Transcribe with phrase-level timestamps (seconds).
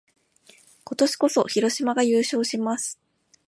[0.83, 2.99] 今年こそ、広島が優勝します！